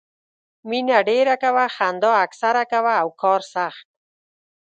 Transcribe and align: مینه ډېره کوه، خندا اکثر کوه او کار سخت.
مینه 0.69 0.97
ډېره 1.09 1.35
کوه، 1.43 1.65
خندا 1.75 2.11
اکثر 2.25 2.55
کوه 2.71 2.93
او 3.01 3.07
کار 3.21 3.41
سخت. 3.53 3.85